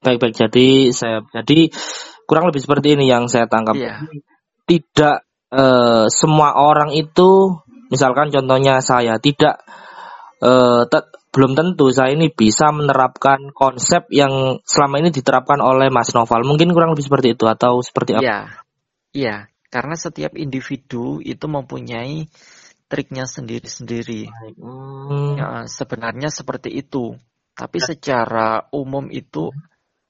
[0.05, 1.73] Baik baik jadi saya jadi
[2.33, 3.77] kurang lebih seperti ini yang saya tangkap.
[3.77, 4.17] Jadi,
[4.65, 5.17] Tidak
[5.53, 7.61] eh, semua orang itu
[7.93, 9.61] misalkan contohnya saya tidak
[10.41, 16.09] eh, te- belum tentu saya ini bisa menerapkan konsep yang selama ini diterapkan oleh Mas
[16.13, 16.41] Noval.
[16.45, 18.25] Mungkin kurang lebih seperti itu atau seperti apa?
[18.25, 18.39] Iya.
[19.13, 19.35] Iya,
[19.69, 22.25] karena setiap individu itu mempunyai
[22.89, 24.29] triknya sendiri-sendiri.
[24.57, 27.13] Hmm, Ya, sebenarnya seperti itu.
[27.53, 29.53] Tapi secara umum itu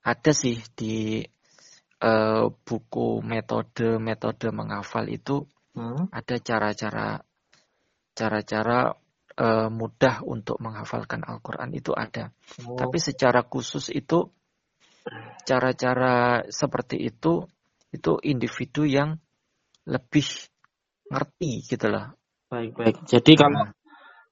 [0.04, 1.24] ada sih di
[2.04, 5.48] eh, buku metode-metode menghafal itu
[5.80, 7.24] hmm, ada cara-cara
[8.14, 8.94] cara-cara
[9.40, 12.30] eh, mudah untuk menghafalkan Al-Quran itu ada.
[12.68, 14.28] oh, Tapi secara khusus itu
[15.44, 17.44] cara-cara seperti itu
[17.94, 19.20] itu individu yang
[19.86, 20.26] lebih
[21.12, 22.16] ngerti gitu loh.
[22.48, 22.96] baik baik.
[23.10, 23.74] Jadi kalau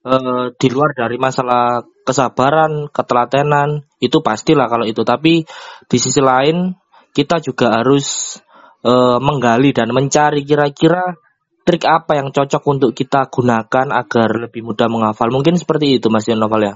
[0.02, 5.06] Nah, eh, di luar dari masalah kesabaran, ketelatenan, itu pastilah kalau itu.
[5.06, 5.46] Tapi
[5.86, 6.74] di sisi lain
[7.12, 8.38] kita juga harus
[8.84, 11.16] eh, menggali dan mencari kira-kira
[11.62, 15.30] trik apa yang cocok untuk kita gunakan agar lebih mudah menghafal.
[15.30, 16.76] Mungkin seperti itu Mas Noval ya.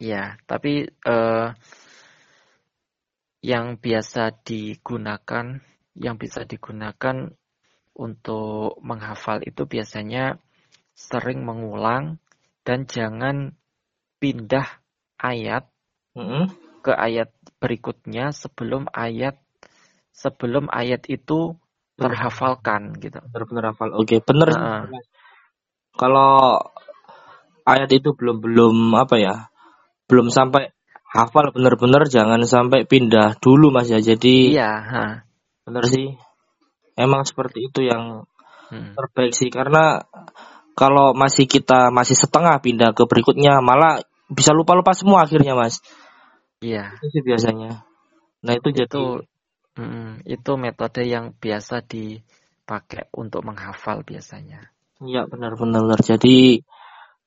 [0.00, 1.48] ya, tapi eh,
[3.42, 5.60] yang biasa digunakan,
[5.98, 7.28] yang bisa digunakan
[7.92, 10.40] untuk menghafal itu biasanya
[10.96, 12.16] sering mengulang
[12.64, 13.52] dan jangan
[14.16, 14.80] pindah
[15.20, 15.68] ayat
[16.12, 16.44] Mm -hmm.
[16.84, 19.40] ke ayat berikutnya sebelum ayat
[20.12, 21.56] sebelum ayat itu
[21.96, 23.18] terhafalkan gitu.
[23.32, 23.88] Benar-benar hafal.
[23.96, 24.48] Oke, benar.
[24.52, 24.82] Heeh.
[25.96, 26.60] Kalau
[27.68, 29.34] ayat itu belum belum apa ya?
[30.08, 30.72] Belum sampai
[31.12, 34.00] hafal benar-benar jangan sampai pindah dulu Mas ya.
[34.00, 34.80] Jadi Iya,
[35.68, 36.16] benar sih.
[36.96, 38.24] Emang seperti itu yang
[38.72, 38.96] Hmm.
[38.96, 40.00] terbaik sih karena
[40.72, 44.00] kalau masih kita masih setengah pindah ke berikutnya malah
[44.32, 45.84] bisa lupa-lupa semua akhirnya Mas.
[46.64, 47.84] Iya, Itu sih biasanya.
[48.40, 49.28] Nah, itu jadi
[49.72, 54.68] itu mm, itu metode yang biasa dipakai untuk menghafal biasanya.
[55.00, 56.00] Iya benar-benar benar.
[56.04, 56.60] Jadi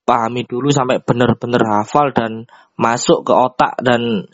[0.05, 2.45] pahami dulu sampai benar-benar hafal dan
[2.77, 4.29] masuk ke otak dan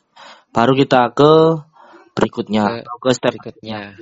[0.52, 1.64] baru kita ke
[2.12, 3.96] berikutnya Ke atau ke step Berikutnya.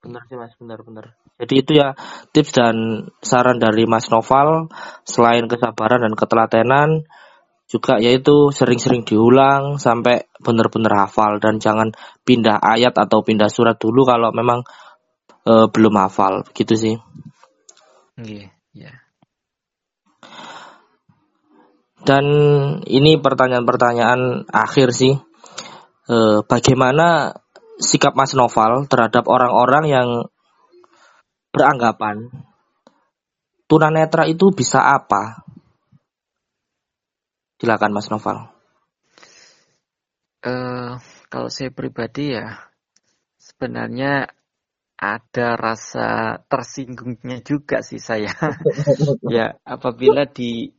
[0.00, 1.12] Benar sih mas, benar-benar.
[1.36, 1.92] Jadi itu ya
[2.32, 2.76] tips dan
[3.20, 4.72] saran dari Mas Noval
[5.04, 7.04] selain kesabaran dan ketelatenan
[7.70, 11.94] juga yaitu sering-sering diulang sampai benar-benar hafal dan jangan
[12.26, 14.66] pindah ayat atau pindah surat dulu kalau memang
[15.46, 16.98] eh, belum hafal gitu sih.
[18.18, 18.90] Nggih, ya.
[22.00, 22.24] Dan
[22.90, 25.14] ini pertanyaan-pertanyaan akhir sih.
[26.10, 27.38] Eh, bagaimana
[27.78, 30.08] sikap Mas Noval terhadap orang-orang yang
[31.54, 32.34] beranggapan
[33.70, 35.46] tunanetra itu bisa apa?
[37.60, 38.48] Silakan Mas Noval.
[40.40, 40.92] Eh,
[41.28, 42.56] kalau saya pribadi ya
[43.36, 44.32] sebenarnya
[44.96, 48.32] ada rasa tersinggungnya juga sih saya.
[49.36, 50.72] ya, apabila di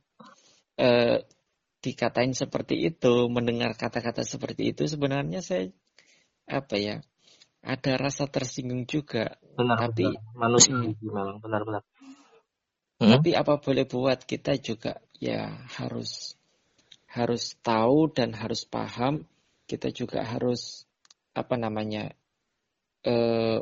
[0.82, 1.22] eh,
[1.86, 5.70] dikatain seperti itu, mendengar kata-kata seperti itu sebenarnya saya
[6.50, 6.98] apa ya?
[7.62, 9.38] Ada rasa tersinggung juga.
[9.54, 10.34] Benar, Tapi benar.
[10.34, 11.86] manusia memang benar-benar.
[12.98, 13.22] Hmm?
[13.22, 15.46] Tapi apa boleh buat kita juga ya
[15.78, 16.41] harus
[17.12, 19.28] harus tahu dan harus paham.
[19.68, 20.88] Kita juga harus
[21.32, 22.12] apa namanya
[23.08, 23.60] eh,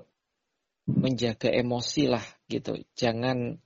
[0.90, 2.82] menjaga emosi lah gitu.
[2.98, 3.58] Jangan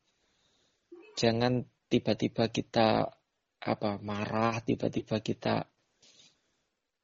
[1.16, 3.12] jangan tiba-tiba kita
[3.64, 5.68] apa marah, tiba-tiba kita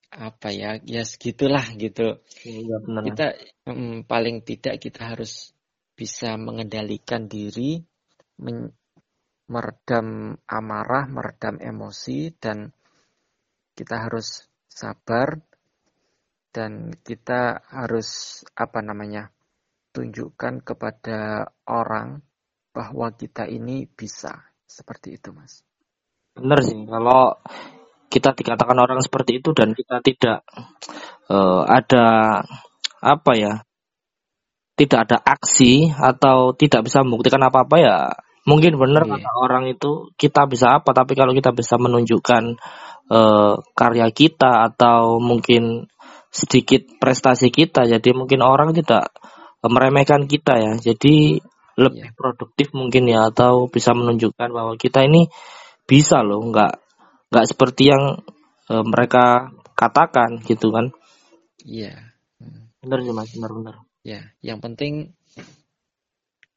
[0.10, 2.20] apa ya ya segitulah gitu.
[2.44, 3.02] Iya benar.
[3.06, 3.28] Kita
[3.70, 5.54] mm, paling tidak kita harus
[5.94, 7.84] bisa mengendalikan diri,
[8.42, 8.74] men-
[9.50, 12.70] meredam amarah, meredam emosi, dan
[13.74, 15.42] kita harus sabar
[16.50, 19.30] dan kita harus apa namanya
[19.94, 22.22] tunjukkan kepada orang
[22.74, 25.66] bahwa kita ini bisa seperti itu, Mas.
[26.38, 26.78] Benar sih.
[26.86, 27.38] Kalau
[28.10, 30.40] kita dikatakan orang seperti itu dan kita tidak
[31.30, 32.06] eh, ada
[33.00, 33.54] apa ya
[34.80, 37.98] tidak ada aksi atau tidak bisa membuktikan apa-apa ya
[38.47, 39.12] mungkin benar Iya.
[39.19, 42.43] kata orang itu kita bisa apa tapi kalau kita bisa menunjukkan
[43.10, 45.89] eh, karya kita atau mungkin
[46.30, 49.10] sedikit prestasi kita jadi mungkin orang tidak
[49.65, 51.41] meremehkan kita ya jadi
[51.80, 52.15] lebih Iya.
[52.15, 55.32] produktif mungkin ya atau bisa menunjukkan bahwa kita ini
[55.88, 56.73] bisa loh nggak
[57.34, 58.19] nggak seperti yang
[58.69, 60.91] eh, mereka katakan gitu kan
[61.65, 62.13] Iya.
[62.39, 62.71] Hmm.
[62.80, 65.12] benar sih mas benar-benar Ya, yang penting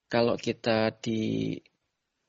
[0.06, 1.58] kalau kita di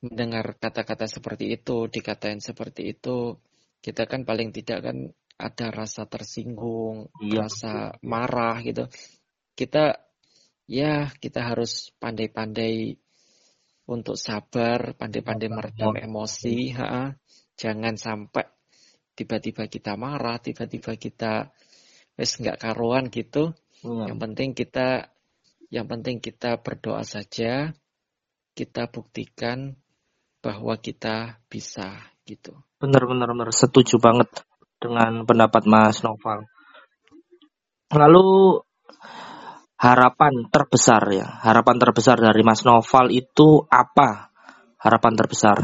[0.04, 3.40] mendengar kata-kata seperti itu, dikatain seperti itu,
[3.80, 4.98] kita kan paling tidak kan
[5.40, 7.48] ada rasa tersinggung, Iya.
[7.48, 8.92] rasa marah gitu.
[9.56, 9.96] Kita
[10.68, 13.00] ya kita harus pandai-pandai
[13.88, 17.12] untuk sabar, pandai-pandai meredam emosi, ha.
[17.60, 18.46] Jangan sampai
[19.16, 21.52] tiba-tiba kita marah, tiba-tiba kita
[22.20, 23.56] wes nggak karuan gitu.
[23.84, 24.12] Iya.
[24.12, 24.88] Yang penting kita
[25.74, 27.74] yang penting kita berdoa saja,
[28.54, 29.74] kita buktikan
[30.44, 32.52] bahwa kita bisa gitu.
[32.84, 33.56] benar-benar benar.
[33.56, 34.28] Setuju banget
[34.76, 36.44] dengan pendapat Mas Noval.
[37.96, 38.60] Lalu
[39.80, 41.40] harapan terbesar ya.
[41.40, 44.36] Harapan terbesar dari Mas Noval itu apa?
[44.84, 45.58] Harapan terbesar.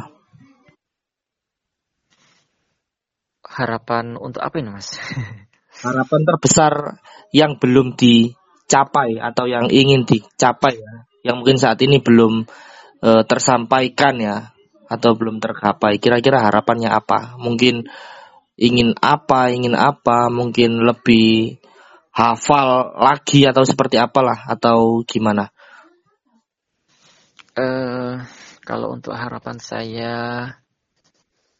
[3.43, 4.95] Harapan untuk apa ini, Mas?
[5.83, 7.03] harapan terbesar
[7.35, 10.93] yang belum dicapai atau yang ingin dicapai ya.
[11.19, 12.47] Yang mungkin saat ini belum
[13.03, 14.55] eh, tersampaikan ya
[14.89, 16.01] atau belum tercapai?
[16.01, 17.37] Kira-kira harapannya apa?
[17.37, 17.85] Mungkin
[18.57, 20.27] ingin apa ingin apa?
[20.33, 21.61] Mungkin lebih
[22.09, 24.49] hafal lagi atau seperti apalah?
[24.49, 25.53] Atau gimana?
[27.53, 28.13] Eh,
[28.65, 30.15] kalau untuk harapan saya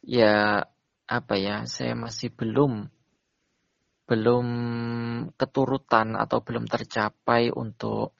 [0.02, 0.66] ya
[1.06, 2.90] apa ya, saya masih belum
[4.10, 4.46] belum
[5.38, 8.10] keturutan atau belum tercapai untuk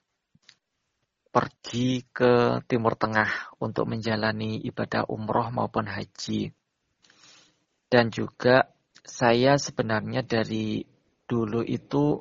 [1.31, 6.51] pergi ke Timur Tengah untuk menjalani ibadah umroh maupun haji.
[7.87, 8.67] Dan juga
[9.01, 10.83] saya sebenarnya dari
[11.23, 12.19] dulu itu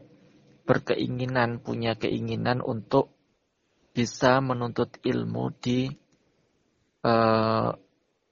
[0.63, 3.11] berkeinginan, punya keinginan untuk
[3.91, 5.91] bisa menuntut ilmu di
[7.03, 7.71] uh,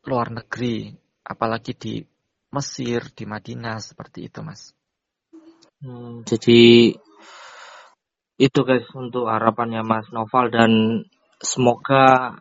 [0.07, 0.95] luar negeri,
[1.27, 1.95] apalagi di
[2.55, 4.73] Mesir, di Madinah seperti itu, Mas.
[5.83, 6.95] Hmm, jadi
[8.39, 10.71] itu guys untuk harapannya Mas Noval dan
[11.43, 12.39] semoga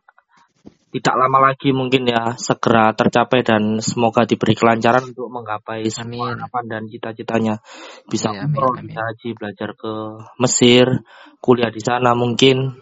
[0.87, 6.63] tidak lama lagi mungkin ya segera tercapai dan semoga diberi kelancaran untuk menggapai semua harapan
[6.69, 7.59] dan cita-citanya
[8.07, 9.93] bisa ya, umroh, bisa haji, belajar ke
[10.39, 11.03] Mesir,
[11.43, 12.77] kuliah di sana mungkin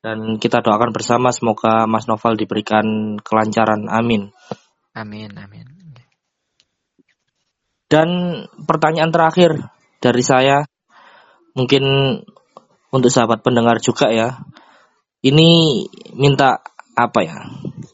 [0.00, 3.88] dan kita doakan bersama semoga Mas Noval diberikan kelancaran.
[3.90, 4.32] Amin.
[4.96, 5.66] Amin, amin.
[7.90, 8.08] Dan
[8.70, 9.66] pertanyaan terakhir
[9.98, 10.62] dari saya
[11.54, 11.84] mungkin
[12.90, 14.42] untuk sahabat pendengar juga ya.
[15.20, 15.48] Ini
[16.16, 16.64] minta
[16.96, 17.38] apa ya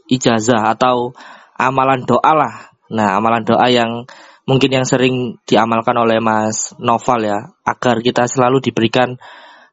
[0.07, 1.13] ijazah atau
[1.59, 2.55] amalan doa lah.
[2.93, 4.07] Nah amalan doa yang
[4.47, 9.19] mungkin yang sering diamalkan oleh Mas Noval ya agar kita selalu diberikan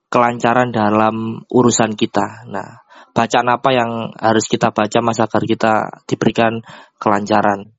[0.10, 2.50] kelancaran dalam urusan kita.
[2.50, 2.82] Nah
[3.14, 5.74] bacaan apa yang harus kita baca Mas agar kita
[6.10, 6.66] diberikan
[6.98, 7.70] kelancaran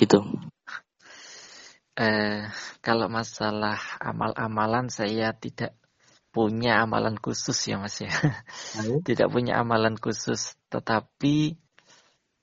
[0.00, 0.24] gitu.
[1.94, 2.50] Eh,
[2.82, 5.78] kalau masalah amal-amalan saya tidak
[6.34, 8.10] punya amalan khusus ya Mas ya.
[9.06, 11.54] Tidak punya amalan khusus, tetapi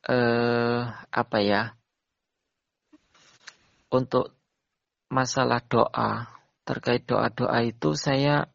[0.07, 0.81] eh
[1.11, 1.75] apa ya?
[3.91, 4.31] Untuk
[5.11, 6.31] masalah doa,
[6.63, 8.47] terkait doa-doa itu saya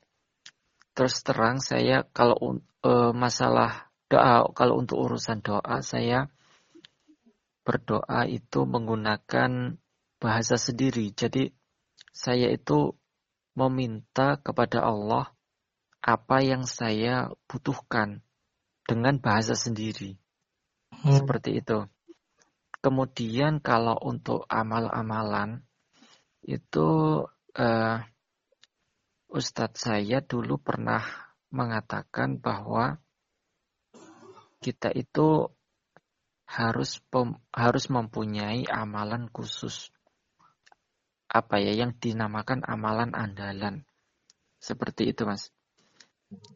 [0.96, 6.32] terus terang saya kalau eh, masalah doa kalau untuk urusan doa saya
[7.60, 9.76] berdoa itu menggunakan
[10.16, 11.12] bahasa sendiri.
[11.12, 11.52] Jadi
[12.12, 12.96] saya itu
[13.56, 15.32] meminta kepada Allah
[16.04, 18.22] apa yang saya butuhkan
[18.86, 20.16] dengan bahasa sendiri.
[20.92, 21.18] Hmm.
[21.20, 21.88] Seperti itu.
[22.78, 25.66] Kemudian kalau untuk amal-amalan
[26.46, 27.20] itu
[27.58, 27.98] uh,
[29.26, 31.02] Ustadz saya dulu pernah
[31.50, 33.02] mengatakan bahwa
[34.62, 35.50] kita itu
[36.46, 39.90] harus pem, harus mempunyai amalan khusus
[41.26, 43.82] apa ya yang dinamakan amalan andalan.
[44.62, 45.50] Seperti itu, Mas.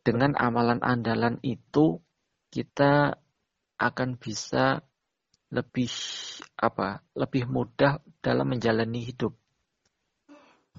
[0.03, 2.03] Dengan amalan andalan itu
[2.51, 3.19] kita
[3.79, 4.83] akan bisa
[5.51, 5.91] lebih
[6.59, 7.03] apa?
[7.15, 9.35] Lebih mudah dalam menjalani hidup.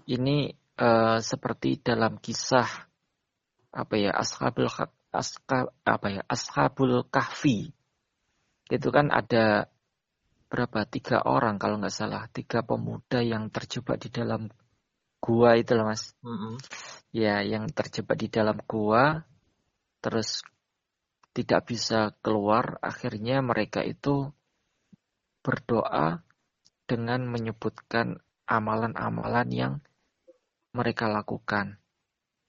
[0.08, 2.68] Ini uh, seperti dalam kisah
[3.72, 4.12] apa ya?
[4.12, 4.68] Ashabul
[5.12, 6.22] aska, apa ya?
[6.28, 7.72] Ashabul Kahfi.
[8.72, 9.72] Itu kan ada
[10.52, 10.84] berapa?
[10.84, 12.28] Tiga orang kalau nggak salah.
[12.28, 14.52] Tiga pemuda yang terjebak di dalam
[15.24, 16.12] gua itu loh mas.
[16.20, 16.54] Mm -hmm.
[17.16, 19.24] ya yang terjebak di dalam gua
[20.04, 20.44] terus
[21.32, 22.76] tidak bisa keluar.
[22.84, 24.28] Akhirnya mereka itu
[25.40, 26.20] berdoa
[26.84, 29.74] dengan menyebutkan amalan-amalan yang
[30.76, 31.80] mereka lakukan.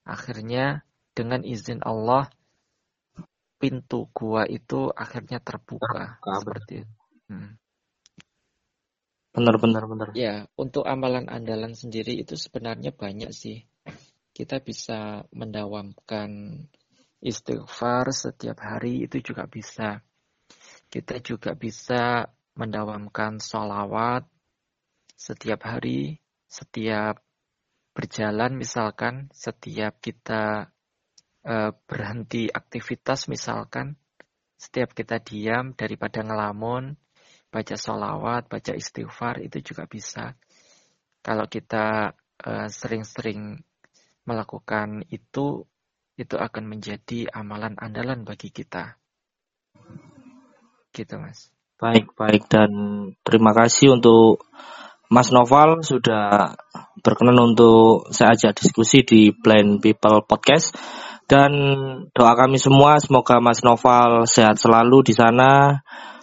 [0.02, 0.82] Akhirnya
[1.14, 2.26] dengan izin Allah
[3.62, 6.94] pintu gua itu akhirnya terbuka, terbuka seperti itu.
[7.30, 7.61] Hmm.
[9.32, 10.08] Benar, benar, benar.
[10.12, 13.64] Ya, untuk amalan andalan sendiri itu sebenarnya banyak sih.
[14.32, 16.60] Kita bisa mendawamkan
[17.24, 20.04] istighfar setiap hari itu juga bisa.
[20.92, 24.28] Kita juga bisa mendawamkan sholawat
[25.16, 27.22] setiap hari, setiap
[27.96, 30.74] berjalan misalkan, setiap kita
[31.46, 33.96] uh, berhenti aktivitas misalkan,
[34.58, 36.98] setiap kita diam daripada ngelamun,
[37.52, 40.32] baca sholawat, baca istighfar itu juga bisa.
[41.20, 43.62] Kalau kita eh, sering-sering uh,
[44.24, 45.68] melakukan itu,
[46.16, 48.96] itu akan menjadi amalan andalan bagi kita.
[50.96, 51.52] Gitu mas.
[51.76, 52.70] Baik, baik dan
[53.26, 54.46] terima kasih untuk
[55.12, 56.54] Mas Noval sudah
[57.04, 60.72] berkenan untuk saya ajak diskusi di Blind People Podcast
[61.26, 61.52] dan
[62.14, 65.82] doa kami semua semoga Mas Noval sehat selalu di sana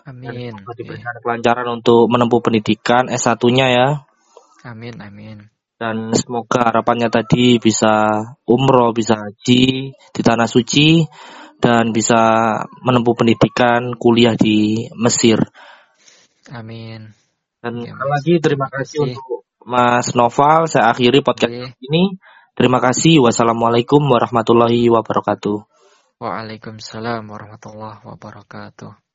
[0.10, 0.58] Amin.
[0.58, 3.88] Dan diberikan kelancaran untuk menempuh pendidikan S1-nya ya.
[4.66, 5.48] Amin, amin.
[5.80, 11.08] Dan semoga harapannya tadi bisa umroh, bisa haji di tanah suci
[11.62, 12.20] dan bisa
[12.84, 15.40] menempuh pendidikan kuliah di Mesir.
[16.52, 17.16] Amin.
[17.64, 20.68] Dan ya, lagi terima kasih, untuk Mas Noval.
[20.68, 21.80] Saya akhiri podcast Oke.
[21.80, 22.20] ini.
[22.60, 23.24] Terima kasih.
[23.24, 25.64] Wassalamualaikum warahmatullahi wabarakatuh.
[26.20, 29.09] Waalaikumsalam warahmatullahi wabarakatuh.